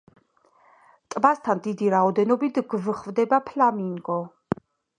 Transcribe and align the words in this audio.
ტბასთან 1.15 1.61
დიდი 1.67 1.91
რაოდენობით 1.95 2.59
გვხვდება 2.73 3.43
ფლამინგო. 3.51 4.21